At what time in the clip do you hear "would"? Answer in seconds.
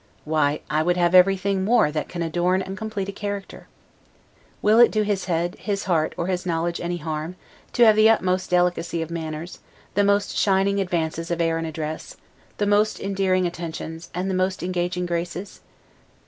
0.81-0.97